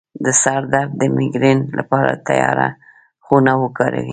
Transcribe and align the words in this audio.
د 0.23 0.25
سر 0.41 0.61
درد 0.73 0.91
د 1.01 1.03
میګرین 1.15 1.59
لپاره 1.77 2.11
تیاره 2.27 2.67
خونه 3.25 3.53
وکاروئ 3.63 4.09